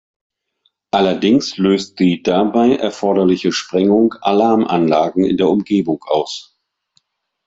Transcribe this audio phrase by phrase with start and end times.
[0.91, 6.57] Allerdings löst die dabei erforderliche Sprengung Alarmanlagen in der Umgebung aus.